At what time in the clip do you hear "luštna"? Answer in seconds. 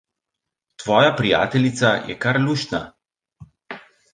2.49-2.81